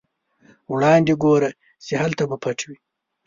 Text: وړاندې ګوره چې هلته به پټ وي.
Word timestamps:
وړاندې 0.73 1.13
ګوره 1.23 1.49
چې 1.85 1.93
هلته 2.01 2.23
به 2.29 2.37
پټ 2.43 2.59
وي. 2.67 2.77